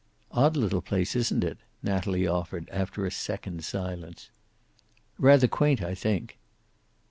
[0.31, 4.31] "Odd little place, isn't it?" Natalie offered after a second's silence.
[5.19, 6.39] "Rather quaint, I think."